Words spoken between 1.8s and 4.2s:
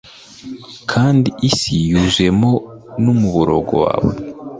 yuzuwemo n’umuborogo wawe